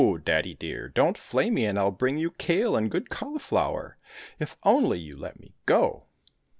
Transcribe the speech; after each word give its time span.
daddy 0.25 0.55
dear! 0.55 0.89
don't 0.89 1.15
flay 1.15 1.51
me, 1.51 1.63
and 1.63 1.77
I'll 1.77 1.91
bring 1.91 2.17
you 2.17 2.31
kale 2.31 2.75
and 2.75 2.89
good 2.89 3.11
cauliflower, 3.11 3.99
if 4.39 4.57
only 4.63 4.97
you 4.97 5.15
let 5.15 5.39
me 5.39 5.53
go 5.67 6.05